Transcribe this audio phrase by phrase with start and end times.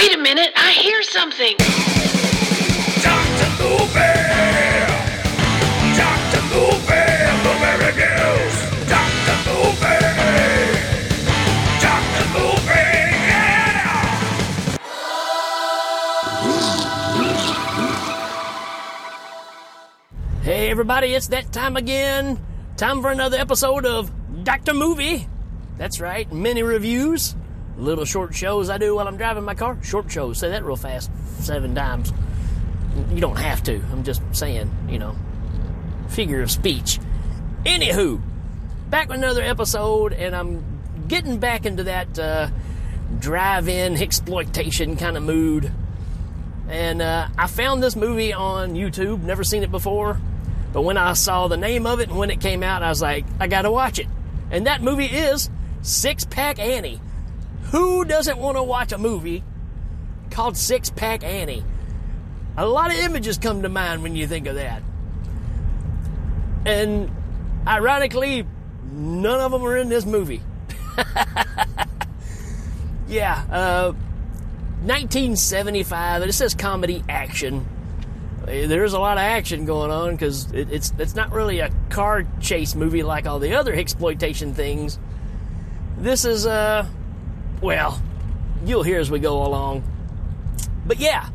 [0.00, 1.56] Wait a minute, I hear something.
[3.04, 3.50] Dr.
[3.60, 4.00] Movie!
[5.94, 6.40] Dr.
[6.48, 7.04] Movie!
[7.44, 8.54] Movie reviews!
[8.88, 9.36] Dr.
[9.44, 10.00] Movie!
[11.84, 12.24] Dr.
[12.32, 13.12] Movie!
[13.28, 14.00] Yeah!
[20.42, 22.40] Hey everybody, it's that time again.
[22.78, 24.10] Time for another episode of
[24.44, 24.72] Dr.
[24.72, 25.28] Movie.
[25.76, 27.34] That's right, mini reviews,
[27.80, 29.78] little short shows I do while I'm driving my car.
[29.82, 31.10] Short shows, say that real fast,
[31.40, 32.12] seven times.
[33.10, 35.16] You don't have to, I'm just saying, you know,
[36.08, 36.98] figure of speech.
[37.64, 38.20] Anywho,
[38.88, 40.64] back with another episode, and I'm
[41.08, 42.48] getting back into that uh,
[43.18, 45.72] drive in exploitation kind of mood.
[46.68, 50.20] And uh, I found this movie on YouTube, never seen it before.
[50.72, 53.02] But when I saw the name of it and when it came out, I was
[53.02, 54.06] like, I gotta watch it.
[54.50, 55.50] And that movie is
[55.82, 57.00] Six Pack Annie.
[57.70, 59.44] Who doesn't want to watch a movie
[60.30, 61.62] called Six Pack Annie?
[62.56, 64.82] A lot of images come to mind when you think of that.
[66.66, 67.10] And
[67.66, 68.44] ironically,
[68.90, 70.42] none of them are in this movie.
[73.08, 73.92] yeah, uh,
[74.82, 76.22] 1975.
[76.22, 77.66] It says comedy action.
[78.42, 81.70] Uh, There's a lot of action going on because it, it's it's not really a
[81.88, 84.98] car chase movie like all the other exploitation things.
[85.98, 86.86] This is uh,
[87.60, 88.00] well,
[88.64, 89.84] you'll hear as we go along.
[90.86, 91.28] But yeah,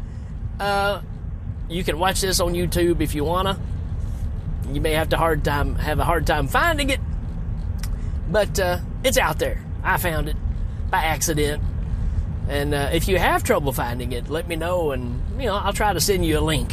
[0.60, 1.02] uh,
[1.70, 3.60] you can watch this on YouTube if you wanna.
[4.72, 7.00] You may have to hard time have a hard time finding it,
[8.30, 9.62] but uh, it's out there.
[9.84, 10.36] I found it
[10.90, 11.62] by accident.
[12.48, 15.74] And uh, if you have trouble finding it, let me know, and you know I'll
[15.74, 16.72] try to send you a link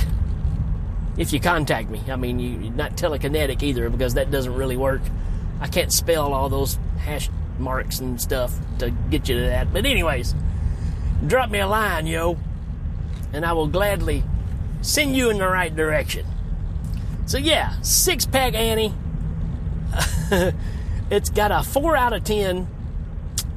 [1.17, 2.03] if you contact me.
[2.09, 5.03] I mean, you you're not telekinetic either because that doesn't really work.
[5.61, 7.31] I can't spell all those hash
[7.63, 9.73] marks and stuff to get you to that.
[9.73, 10.35] But anyways,
[11.27, 12.37] drop me a line, yo,
[13.33, 14.25] and I will gladly
[14.83, 16.27] send you in the right direction.
[17.27, 18.93] So yeah, six pack Annie.
[21.11, 22.67] it's got a four out of ten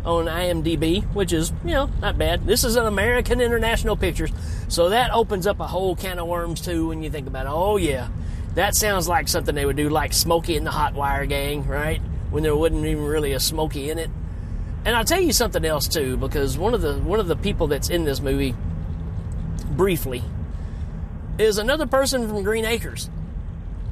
[0.06, 2.46] on IMDb, which is, you know, not bad.
[2.46, 4.32] This is an American International Pictures,
[4.68, 7.52] so that opens up a whole can of worms too when you think about it.
[7.52, 8.10] Oh yeah,
[8.54, 12.02] that sounds like something they would do, like Smokey and the Hot Wire Gang, right?
[12.36, 14.10] When there wasn't even really a Smokey in it.
[14.84, 17.68] And I'll tell you something else too, because one of the one of the people
[17.68, 18.54] that's in this movie,
[19.70, 20.22] briefly,
[21.40, 23.10] is another person from Green Acres,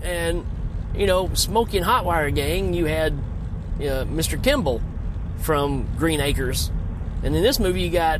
[0.01, 0.45] and
[0.93, 2.73] you know, Smokey and Hot Wire Gang.
[2.73, 3.13] You had
[3.77, 4.43] uh, Mr.
[4.43, 4.81] Kimball
[5.37, 6.69] from Green Acres,
[7.23, 8.19] and in this movie you got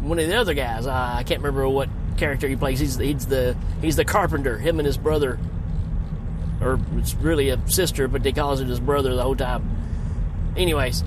[0.00, 0.88] one of the other guys.
[0.88, 2.80] Uh, I can't remember what character he plays.
[2.80, 4.58] He's he's the he's the carpenter.
[4.58, 5.38] Him and his brother,
[6.60, 9.68] or it's really a sister, but they calls it his brother the whole time.
[10.56, 11.04] Anyways,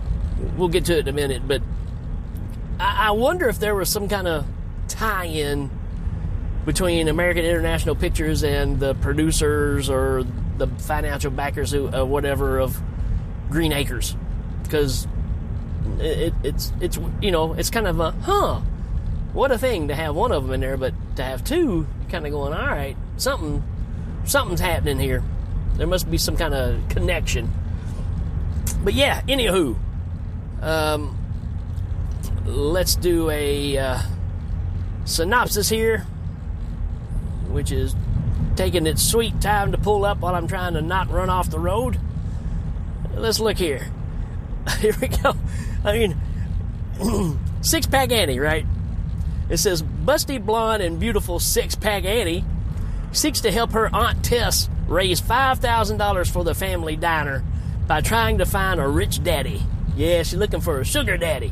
[0.57, 1.47] we'll get to it in a minute.
[1.47, 1.61] But
[2.79, 4.45] I, I wonder if there was some kind of
[4.87, 5.69] tie-in
[6.65, 10.25] between American International Pictures and the producers or
[10.57, 12.81] the financial backers who uh, whatever of
[13.49, 14.15] Green Acres
[14.63, 15.07] because
[15.99, 18.61] it, it's it's you know it's kind of a huh
[19.33, 22.25] what a thing to have one of them in there but to have two kind
[22.25, 23.63] of going all right something
[24.25, 25.23] something's happening here
[25.75, 27.51] there must be some kind of connection
[28.83, 29.75] but yeah anywho
[30.61, 31.17] um,
[32.45, 33.99] let's do a uh,
[35.05, 35.99] synopsis here
[37.49, 37.95] which is
[38.55, 41.59] taking its sweet time to pull up while I'm trying to not run off the
[41.59, 41.99] road
[43.15, 43.91] let's look here
[44.79, 45.35] here we go.
[45.83, 48.65] I mean, six pack Annie, right?
[49.49, 52.45] It says busty blonde and beautiful six pack Annie
[53.11, 57.43] seeks to help her aunt Tess raise five thousand dollars for the family diner
[57.87, 59.61] by trying to find a rich daddy.
[59.95, 61.51] Yeah, she's looking for a sugar daddy.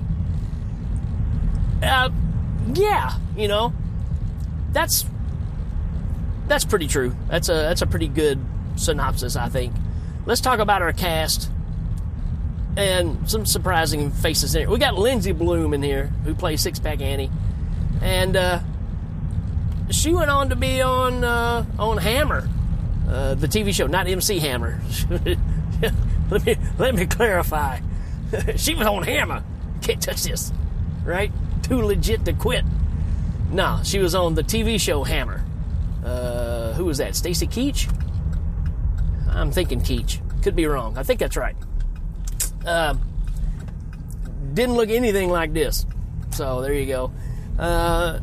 [1.83, 2.09] Uh,
[2.73, 3.73] yeah, you know,
[4.71, 5.05] that's
[6.47, 7.15] that's pretty true.
[7.27, 8.43] That's a that's a pretty good
[8.75, 9.73] synopsis, I think.
[10.25, 11.49] Let's talk about our cast
[12.77, 14.69] and some surprising faces in here.
[14.69, 17.31] We got Lindsay Bloom in here, who plays Six Pack Annie,
[18.01, 18.59] and uh,
[19.89, 22.47] she went on to be on uh, on Hammer,
[23.07, 24.79] uh, the TV show, not MC Hammer.
[26.29, 27.79] let me let me clarify.
[28.55, 29.43] she was on Hammer.
[29.81, 30.53] Can't touch this,
[31.03, 31.31] right?
[31.63, 32.63] Too legit to quit.
[33.51, 35.43] No, she was on the TV show Hammer.
[36.03, 37.15] Uh, who was that?
[37.15, 37.93] Stacy Keach.
[39.29, 40.19] I'm thinking Keach.
[40.43, 40.97] Could be wrong.
[40.97, 41.55] I think that's right
[42.65, 42.95] uh,
[44.53, 45.85] didn't look anything like this.
[46.31, 47.11] So there you go.
[47.57, 48.19] Uh,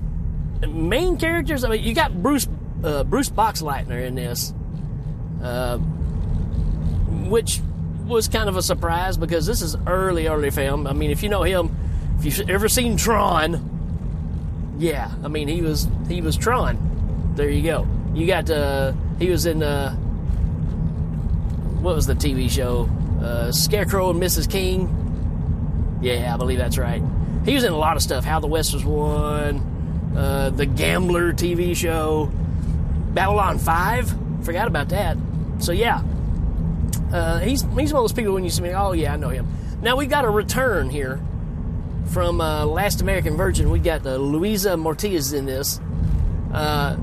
[0.67, 1.65] main characters.
[1.65, 2.49] I mean, you got Bruce
[2.85, 4.55] uh, Bruce Boxleitner in this,
[5.43, 5.79] uh,
[7.29, 7.61] which
[8.06, 10.87] was kind of a surprise because this is early, early film.
[10.87, 11.75] I mean, if you know him,
[12.19, 17.32] if you've ever seen Tron, Yeah, I mean he was he was Tron.
[17.37, 17.87] There you go.
[18.14, 19.94] You got uh he was in uh
[21.82, 22.88] what was the TV show?
[23.23, 24.50] Uh, Scarecrow and Mrs.
[24.50, 24.88] King.
[26.00, 27.02] Yeah, I believe that's right.
[27.44, 28.25] He was in a lot of stuff.
[28.25, 32.31] How the West Was Won, uh, the Gambler TV show,
[33.12, 34.12] Babylon Five.
[34.44, 35.17] Forgot about that.
[35.58, 36.02] So yeah,
[37.12, 38.70] uh, he's he's one of those people when you see me.
[38.70, 39.49] Oh yeah, I know him.
[39.82, 41.20] Now we got a return here
[42.06, 43.70] from uh, Last American Virgin.
[43.70, 45.81] We got uh, Louisa Moritz in this.
[46.52, 46.96] Uh,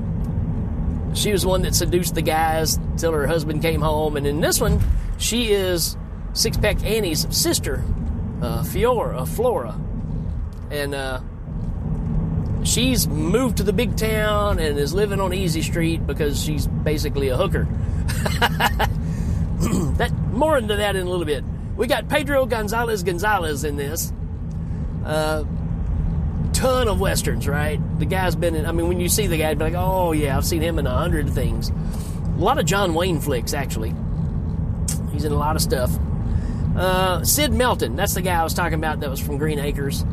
[1.14, 4.40] she was the one that seduced the guys till her husband came home, and in
[4.40, 4.80] this one,
[5.18, 5.96] she is
[6.34, 7.82] Six Pack Annie's sister,
[8.42, 9.80] uh, Fiora, Flora,
[10.70, 11.20] and uh,
[12.66, 17.28] she's moved to the big town and is living on Easy Street because she's basically
[17.28, 17.64] a hooker.
[19.96, 21.44] that more into that in a little bit.
[21.76, 24.12] We got Pedro Gonzalez Gonzalez in this.
[25.04, 25.44] Uh,
[26.52, 27.80] ton of westerns, right?
[27.98, 28.66] The guy's been in.
[28.66, 30.86] I mean, when you see the guy, be like, "Oh yeah, I've seen him in
[30.86, 33.94] a hundred things." A lot of John Wayne flicks, actually.
[35.12, 35.90] He's in a lot of stuff.
[36.76, 40.04] Uh, Sid Melton, that's the guy I was talking about that was from Green Acres,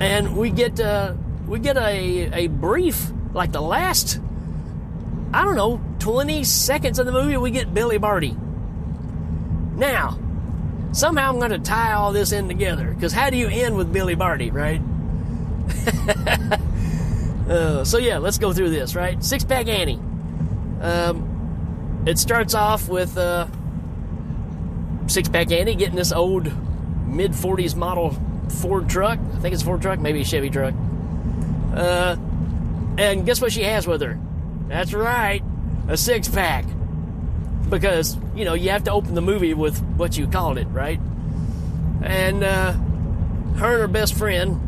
[0.00, 1.14] and we get uh,
[1.46, 4.20] we get a a brief like the last
[5.32, 7.36] I don't know twenty seconds of the movie.
[7.36, 8.36] We get Billy Barty.
[9.76, 10.18] Now,
[10.92, 13.92] somehow I'm going to tie all this in together because how do you end with
[13.92, 14.80] Billy Barty, right?
[17.48, 19.22] uh, so yeah, let's go through this, right?
[19.22, 20.00] Six Pack Annie.
[20.80, 23.48] Um, it starts off with uh,
[25.08, 26.50] Six Pack Annie getting this old
[27.06, 28.16] mid 40s model
[28.60, 29.18] Ford truck.
[29.18, 30.74] I think it's a Ford truck, maybe a Chevy truck.
[31.76, 32.16] Uh,
[32.98, 34.18] and guess what she has with her?
[34.68, 35.42] That's right,
[35.88, 36.64] a six pack.
[37.68, 41.00] Because, you know, you have to open the movie with what you called it, right?
[42.02, 42.72] And uh,
[43.56, 44.60] her and her best friend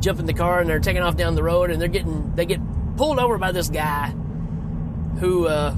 [0.00, 2.46] jump in the car and they're taking off down the road and they're getting they
[2.46, 2.60] get
[2.96, 4.08] pulled over by this guy
[5.20, 5.74] who uh,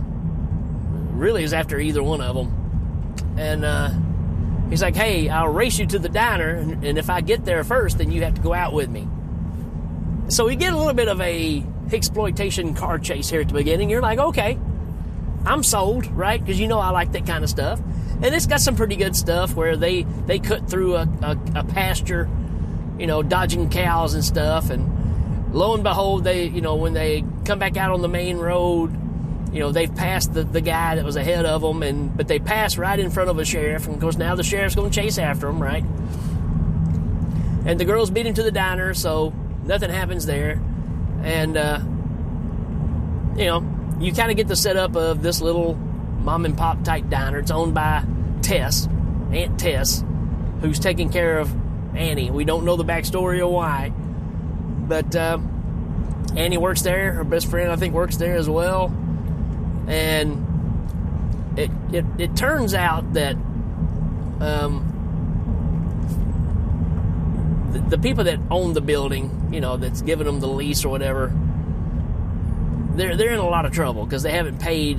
[1.13, 3.91] really is after either one of them and uh,
[4.71, 7.63] he's like hey i'll race you to the diner and, and if i get there
[7.65, 9.09] first then you have to go out with me
[10.29, 13.91] so we get a little bit of a exploitation car chase here at the beginning.
[13.91, 14.59] You're like okay
[15.47, 16.41] i'm sold right?
[16.41, 17.81] Because you know i like that kind of stuff.
[18.21, 21.65] And it's got some pretty good stuff where they they cut through a, a, a
[21.65, 22.29] pasture
[22.99, 24.71] you know, dodging cows and stuff.
[24.71, 28.37] And lo and behold, they, you know, when they come back out on the main
[28.37, 28.93] road,
[29.53, 32.39] you know, they've passed the, the guy that was ahead of them, and but they
[32.39, 34.95] pass right in front of a sheriff, and of course now the sheriff's going to
[34.95, 35.85] chase after them, right?
[37.65, 39.33] And the girls beat him to the diner, so
[39.69, 40.61] nothing happens there,
[41.23, 41.79] and uh,
[43.37, 47.09] you know, you kind of get the setup of this little mom and pop type
[47.09, 47.39] diner.
[47.39, 48.05] It's owned by
[48.43, 48.89] Tess,
[49.31, 50.03] Aunt Tess,
[50.63, 51.55] who's taking care of
[51.95, 52.31] Annie.
[52.31, 55.39] We don't know the backstory or why, but uh,
[56.35, 57.13] Annie works there.
[57.13, 58.87] Her best friend, I think, works there as well.
[59.87, 63.35] And it it, it turns out that
[64.41, 64.88] um,
[67.73, 70.89] the, the people that own the building, you know, that's giving them the lease or
[70.89, 71.33] whatever,
[72.95, 74.99] they're they're in a lot of trouble because they haven't paid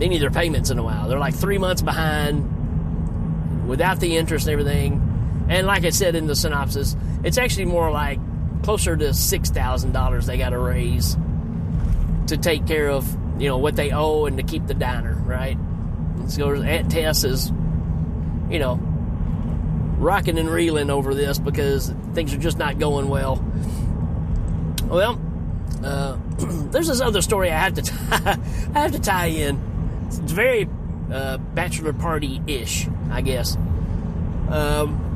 [0.00, 1.08] any of their payments in a while.
[1.08, 5.46] They're like three months behind without the interest and everything.
[5.48, 8.18] And like I said in the synopsis, it's actually more like
[8.62, 11.16] closer to six thousand dollars they got to raise
[12.26, 15.56] to take care of you know what they owe and to keep the diner right.
[16.28, 17.48] So Aunt Tess is,
[18.50, 18.78] you know,
[20.00, 23.44] rocking and reeling over this because things are just not going well.
[24.86, 25.20] Well,
[25.84, 26.16] uh,
[26.70, 28.38] there's this other story I have to tie,
[28.74, 30.06] I have to tie in.
[30.06, 30.68] It's very
[31.12, 33.56] uh, bachelor party ish, I guess.
[34.48, 35.06] Um,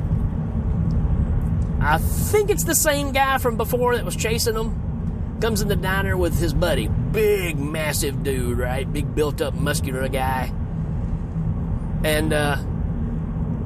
[1.81, 5.37] I think it's the same guy from before that was chasing him.
[5.41, 6.87] Comes in the diner with his buddy.
[6.87, 8.91] Big, massive dude, right?
[8.91, 10.53] Big, built up, muscular guy.
[12.03, 12.57] And uh,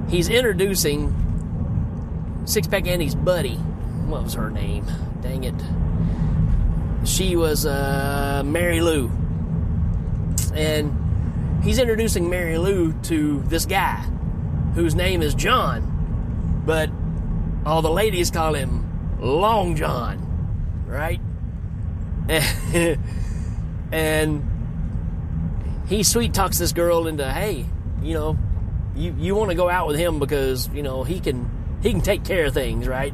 [0.09, 1.15] he's introducing
[2.45, 3.55] Six Pack Annie's buddy.
[4.07, 4.85] What was her name?
[5.21, 5.55] Dang it.
[7.07, 9.11] She was uh, Mary Lou.
[10.53, 13.97] And he's introducing Mary Lou to this guy
[14.73, 16.63] whose name is John.
[16.65, 16.89] But
[17.65, 21.21] all the ladies call him Long John, right?
[23.91, 24.43] and
[25.87, 27.65] he sweet talks this girl into, hey,
[28.01, 28.37] you know,
[28.99, 31.49] you, you want to go out with him because you know he can
[31.81, 33.13] he can take care of things, right?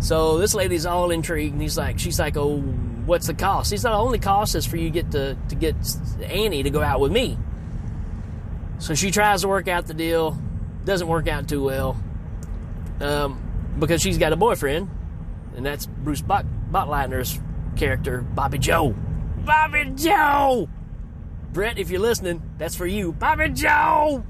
[0.00, 3.70] So this lady's all intrigued, and he's like, she's like, oh, what's the cost?
[3.70, 5.76] He's not the only cost is for you get to to get
[6.22, 7.38] Annie to go out with me.
[8.78, 10.38] So she tries to work out the deal,
[10.84, 11.96] doesn't work out too well.
[13.00, 14.88] Um, because she's got a boyfriend
[15.56, 17.40] and that's Bruce Buck, Buckleitner's
[17.76, 18.94] character, Bobby Joe.
[19.44, 20.68] Bobby Joe!
[21.52, 23.12] Brett, if you're listening, that's for you.
[23.12, 24.22] Bobby Joe!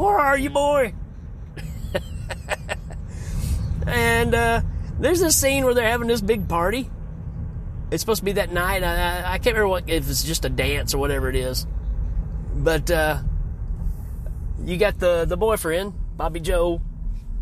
[0.00, 0.94] Where are you, boy?
[3.86, 4.62] and uh,
[4.98, 6.90] there's this scene where they're having this big party.
[7.90, 8.82] It's supposed to be that night.
[8.82, 11.66] I, I can't remember what, if it's just a dance or whatever it is.
[12.54, 13.18] But uh,
[14.64, 16.80] you got the, the boyfriend, Bobby Joe,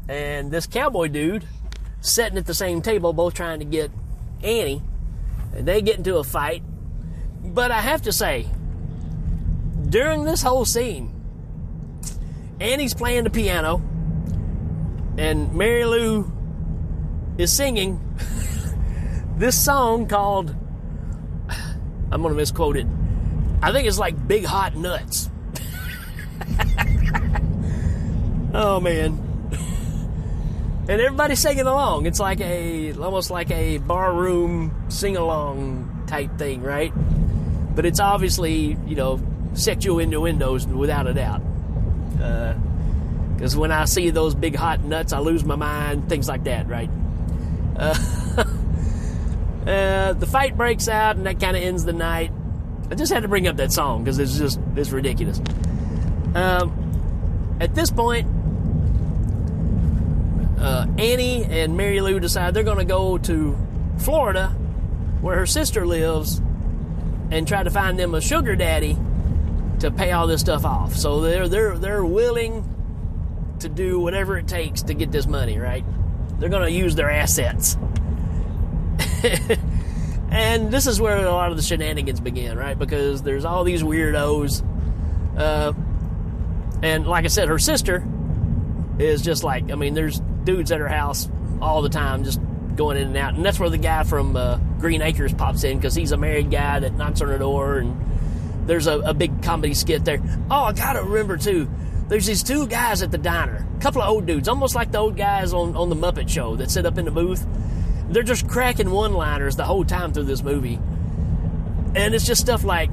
[0.09, 1.47] and this cowboy dude
[2.01, 3.93] sitting at the same table, both trying to get
[4.43, 4.83] Annie.
[5.55, 6.65] And they get into a fight.
[7.41, 8.49] But I have to say,
[9.89, 11.18] during this whole scene,
[12.61, 13.83] Annie's playing the piano,
[15.17, 16.31] and Mary Lou
[17.39, 18.01] is singing
[19.37, 20.55] this song called
[22.11, 22.87] I'm gonna misquote it.
[23.63, 25.31] I think it's like Big Hot Nuts.
[28.55, 29.25] oh man.
[30.91, 32.07] And everybody's singing along.
[32.07, 36.95] It's like a almost like a barroom sing along type thing, right?
[37.75, 39.21] But it's obviously, you know,
[39.53, 41.43] sexual innuendos without a doubt.
[42.19, 46.45] Because uh, when I see those big hot nuts, I lose my mind, things like
[46.45, 46.91] that, right?
[47.77, 47.95] Uh,
[49.67, 52.33] uh, the fight breaks out, and that kind of ends the night.
[52.91, 55.41] I just had to bring up that song because it's just it's ridiculous.
[56.35, 58.27] Um, at this point,
[60.59, 63.57] uh, Annie and Mary Lou decide they're going to go to
[63.99, 64.49] Florida,
[65.21, 66.41] where her sister lives,
[67.31, 68.97] and try to find them a sugar daddy
[69.81, 70.95] to pay all this stuff off.
[70.95, 72.75] So they're they're they're willing
[73.61, 75.85] to do whatever it takes to get this money, right?
[76.39, 77.77] They're going to use their assets.
[80.31, 82.79] and this is where a lot of the shenanigans begin, right?
[82.79, 84.65] Because there's all these weirdos.
[85.37, 85.73] Uh,
[86.83, 88.07] and like I said, her sister
[88.99, 91.29] is just like, I mean, there's dudes at her house
[91.61, 92.41] all the time, just
[92.77, 93.35] going in and out.
[93.35, 96.51] And that's where the guy from uh, Green Acres pops in because he's a married
[96.51, 97.79] guy that knocks on her door.
[97.79, 97.97] And
[98.69, 100.23] there's a, a big comedy skit there.
[100.51, 101.69] Oh, I gotta remember too.
[102.09, 104.99] There's these two guys at the diner, a couple of old dudes, almost like the
[104.99, 107.47] old guys on, on the Muppet Show that sit up in the booth.
[108.11, 110.79] They're just cracking one liners the whole time through this movie.
[111.95, 112.91] And it's just stuff like,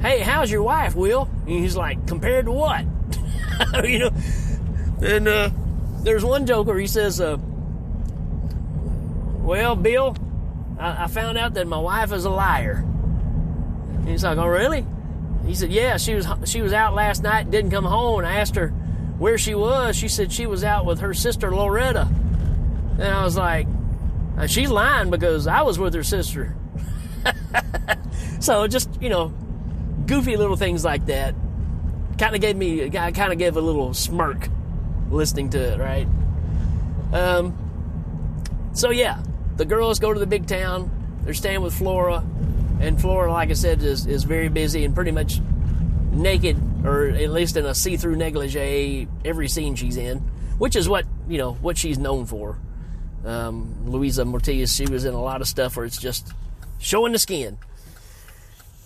[0.00, 1.28] hey, how's your wife, Will?
[1.46, 2.84] And he's like, compared to what?
[3.84, 4.10] you know?
[5.00, 5.50] And uh,
[6.02, 7.36] there's one joke where he says, uh,
[9.42, 10.16] well, Bill,
[10.78, 12.84] I, I found out that my wife is a liar.
[14.02, 14.84] And he's like, oh, really?
[15.46, 18.18] He said, yeah, she was she was out last night, didn't come home.
[18.18, 18.68] And I asked her
[19.18, 19.96] where she was.
[19.96, 22.08] She said she was out with her sister Loretta.
[22.98, 23.66] And I was like,
[24.36, 26.56] uh, she's lying because I was with her sister.
[28.40, 29.28] so just you know,
[30.06, 31.34] goofy little things like that
[32.18, 34.48] kind of gave me, kind of gave a little smirk
[35.10, 36.06] listening to it, right?
[37.12, 37.58] Um.
[38.74, 39.22] So yeah,
[39.56, 40.90] the girls go to the big town.
[41.22, 42.24] They're staying with Flora,
[42.82, 45.40] and Flora, like I said, is is very busy and pretty much
[46.10, 50.18] naked, or at least in a see-through negligee every scene she's in,
[50.58, 52.58] which is what you know what she's known for.
[53.24, 56.32] Um, Louisa Moritz, she was in a lot of stuff where it's just
[56.78, 57.56] showing the skin.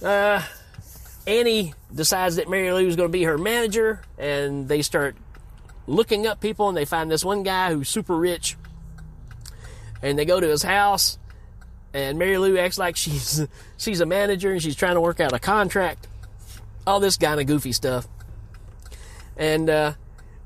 [0.02, 0.42] Uh,
[1.26, 5.16] Annie decides that Mary Lou is going to be her manager, and they start
[5.86, 8.56] looking up people, and they find this one guy who's super rich,
[10.02, 11.18] and they go to his house,
[11.96, 13.46] and Mary Lou acts like she's
[13.78, 16.06] she's a manager and she's trying to work out a contract,
[16.86, 18.06] all this kind of goofy stuff,
[19.38, 19.94] and uh,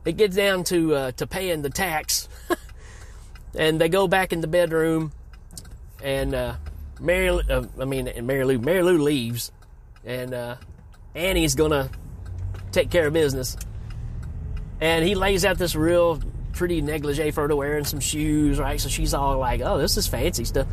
[0.04, 2.28] it gets down to uh, to paying the tax.
[3.56, 5.10] and they go back in the bedroom,
[6.00, 6.54] and uh,
[7.00, 9.50] Mary, uh, I mean Mary Lou, Mary Lou leaves,
[10.04, 10.54] and uh,
[11.16, 11.90] Annie's gonna
[12.70, 13.56] take care of business,
[14.80, 18.60] and he lays out this real pretty negligee for her to wear and some shoes,
[18.60, 18.80] right?
[18.80, 20.68] So she's all like, "Oh, this is fancy stuff."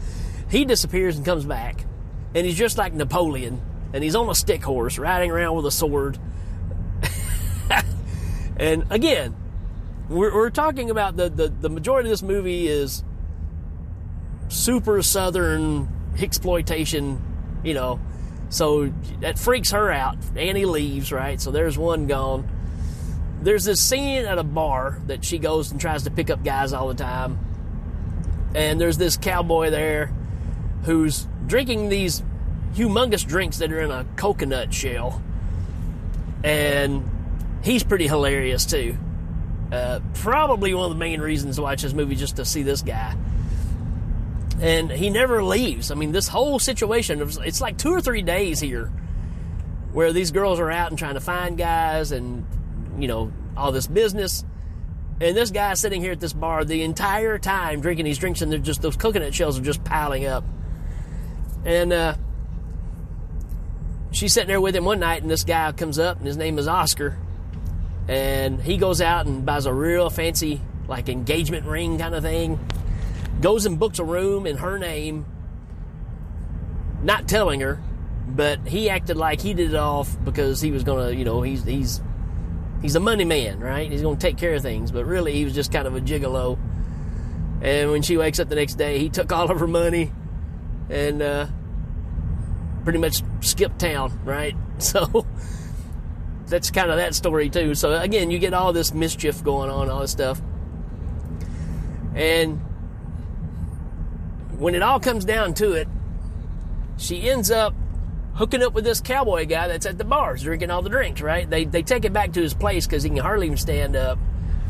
[0.50, 1.86] He disappears and comes back,
[2.34, 3.62] and he's just like Napoleon,
[3.94, 6.18] and he's on a stick horse riding around with a sword.
[8.58, 9.36] and again,
[10.10, 13.04] we're, we're talking about the, the, the majority of this movie is
[14.48, 15.90] super southern
[16.20, 17.22] exploitation,
[17.64, 18.00] you know.
[18.50, 20.18] So that freaks her out.
[20.38, 21.40] Annie leaves, right?
[21.42, 22.48] So there's one gone.
[23.42, 26.72] There's this scene at a bar that she goes and tries to pick up guys
[26.72, 27.38] all the time.
[28.56, 30.14] And there's this cowboy there
[30.84, 32.24] who's drinking these
[32.74, 35.22] humongous drinks that are in a coconut shell.
[36.44, 37.10] And
[37.64, 38.98] he's pretty hilarious too.
[39.72, 42.82] Uh, probably one of the main reasons to watch this movie just to see this
[42.82, 43.16] guy.
[44.62, 45.92] And he never leaves.
[45.92, 48.92] I mean, this whole situation, it's like two or three days here
[49.92, 52.46] where these girls are out and trying to find guys and,
[53.00, 54.46] you know, all this business.
[55.20, 58.52] And this guy's sitting here at this bar the entire time drinking these drinks, and
[58.52, 60.44] they're just those coconut shells are just piling up.
[61.66, 62.16] And uh,
[64.12, 66.58] she's sitting there with him one night, and this guy comes up, and his name
[66.58, 67.18] is Oscar,
[68.08, 72.60] and he goes out and buys a real fancy like engagement ring kind of thing.
[73.42, 75.26] Goes and books a room in her name,
[77.04, 77.80] not telling her,
[78.28, 81.64] but he acted like he did it off because he was gonna, you know, he's
[81.64, 82.02] he's
[82.82, 83.92] he's a money man, right?
[83.92, 86.58] He's gonna take care of things, but really he was just kind of a gigolo.
[87.62, 90.12] And when she wakes up the next day, he took all of her money
[90.90, 91.48] and uh,
[92.84, 94.56] pretty much skip town, right?
[94.80, 95.26] So
[96.46, 97.74] that's kind of that story too.
[97.74, 100.40] So again, you get all this mischief going on, all this stuff.
[102.14, 102.60] And
[104.58, 105.88] when it all comes down to it,
[106.98, 107.74] she ends up
[108.36, 111.50] hooking up with this cowboy guy that's at the bars drinking all the drinks, right?
[111.50, 114.20] They, they take him back to his place because he can hardly even stand up.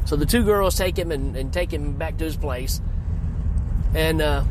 [0.05, 2.81] So the two girls take him and, and take him back to his place.
[3.93, 4.45] And uh,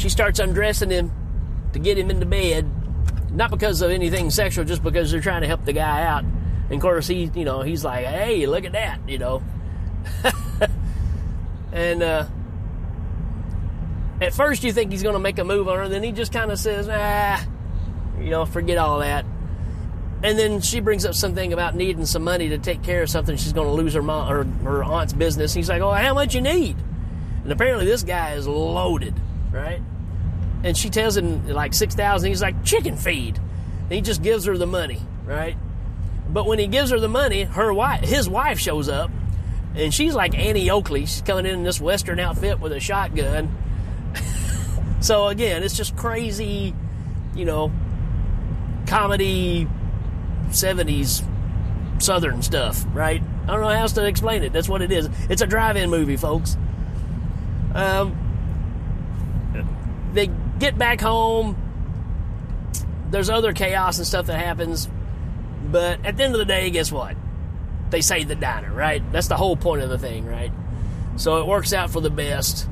[0.00, 1.12] she starts undressing him
[1.74, 2.68] to get him into bed,
[3.32, 6.24] not because of anything sexual, just because they're trying to help the guy out.
[6.24, 9.42] And of course, he, you know, he's like, "Hey, look at that," you know.
[11.72, 12.26] and uh,
[14.20, 16.32] at first, you think he's going to make a move on her, then he just
[16.32, 17.44] kind of says, "Ah,
[18.18, 19.26] you know, forget all that."
[20.22, 23.36] And then she brings up something about needing some money to take care of something.
[23.36, 25.52] She's going to lose her mom, her, her aunt's business.
[25.52, 26.76] He's like, "Oh, how much you need?"
[27.42, 29.14] And apparently, this guy is loaded,
[29.52, 29.80] right?
[30.62, 32.28] And she tells him like six thousand.
[32.28, 35.56] He's like, "Chicken feed." And he just gives her the money, right?
[36.28, 39.10] But when he gives her the money, her wife, his wife, shows up,
[39.74, 41.00] and she's like Annie Oakley.
[41.00, 43.56] She's coming in in this western outfit with a shotgun.
[45.00, 46.74] so again, it's just crazy,
[47.34, 47.72] you know,
[48.86, 49.66] comedy,
[50.50, 51.24] '70s
[52.02, 53.22] Southern stuff, right?
[53.44, 54.52] I don't know how else to explain it.
[54.52, 55.08] That's what it is.
[55.28, 56.56] It's a drive-in movie, folks.
[57.74, 58.29] Um,
[60.12, 61.56] they get back home.
[63.10, 64.88] There's other chaos and stuff that happens,
[65.70, 67.16] but at the end of the day, guess what?
[67.90, 69.02] They save the diner, right?
[69.10, 70.52] That's the whole point of the thing, right?
[71.16, 72.68] So it works out for the best,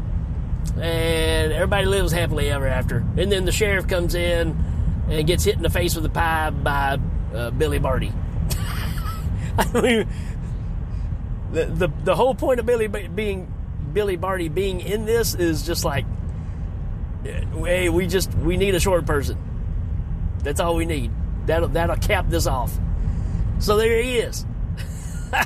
[0.80, 2.98] and everybody lives happily ever after.
[3.16, 4.56] And then the sheriff comes in
[5.08, 6.98] and gets hit in the face with a pie by
[7.34, 8.12] uh, Billy Barty.
[9.58, 10.08] I mean,
[11.52, 13.52] the, the the whole point of Billy being
[13.92, 16.04] Billy Barty being in this is just like,
[17.24, 19.38] hey, we just we need a short person.
[20.42, 21.10] That's all we need.
[21.46, 22.78] That'll that'll cap this off.
[23.58, 24.46] So there he is.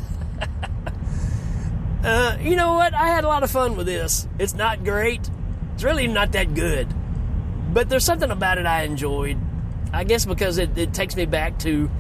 [2.05, 2.95] uh, you know what?
[2.95, 4.29] I had a lot of fun with this.
[4.39, 5.29] It's not great.
[5.75, 6.89] It's really not that good.
[7.73, 9.39] But there's something about it I enjoyed.
[9.93, 11.91] I guess because it, it takes me back to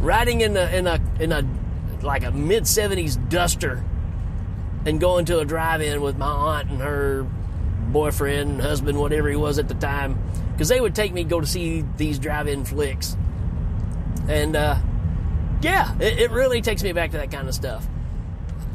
[0.00, 1.46] riding in a in a in a
[2.02, 3.84] like a mid '70s Duster
[4.84, 7.26] and going to a drive-in with my aunt and her
[7.92, 10.18] boyfriend, husband, whatever he was at the time,
[10.52, 13.16] because they would take me to go to see these drive-in flicks,
[14.28, 14.76] and uh,
[15.62, 17.86] yeah, it, it really takes me back to that kind of stuff.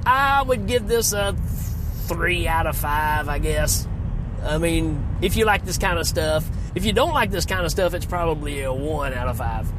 [0.06, 1.36] I would give this a
[2.08, 3.88] three out of five, I guess.
[4.43, 7.65] I mean, if you like this kind of stuff, if you don't like this kind
[7.65, 9.71] of stuff, it's probably a one out of five.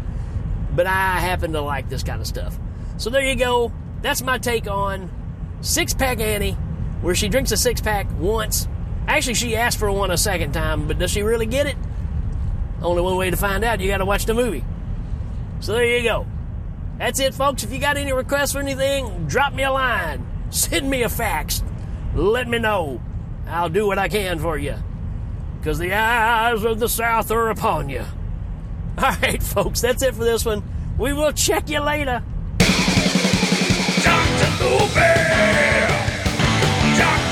[0.75, 2.59] But I happen to like this kind of stuff.
[2.97, 3.73] So there you go.
[4.03, 5.11] That's my take on
[5.61, 6.53] Six Pack Annie,
[7.03, 8.69] where she drinks a six pack once.
[9.07, 11.77] Actually, she asked for one a second time, but does she really get it?
[12.81, 13.81] Only one way to find out.
[13.81, 14.65] You got to watch the movie.
[15.61, 16.27] So there you go.
[16.99, 17.63] That's it, folks.
[17.65, 20.27] If you got any requests or anything, drop me a line.
[20.51, 21.63] Send me a fax.
[22.15, 23.01] Let me know.
[23.47, 24.77] I'll do what I can for you.
[25.59, 28.05] Because the eyes of the South are upon you.
[28.99, 30.63] All right, folks, that's it for this one.
[30.99, 32.23] We will check you later.
[34.03, 34.53] Dr.
[36.99, 37.32] Dr.